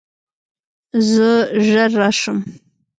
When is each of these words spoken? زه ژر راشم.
زه 1.11 1.29
ژر 1.67 1.89
راشم. 1.99 2.39